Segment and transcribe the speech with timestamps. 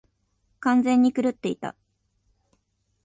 [0.61, 1.75] 完全に狂っていた。